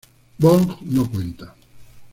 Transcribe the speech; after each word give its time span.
Björk 0.39 0.81
nos 0.81 1.09
cuenta. 1.09 1.53